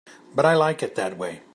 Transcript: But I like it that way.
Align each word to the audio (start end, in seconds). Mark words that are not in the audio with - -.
But 0.33 0.45
I 0.47 0.55
like 0.55 0.81
it 0.81 0.95
that 0.95 1.15
way. 1.15 1.43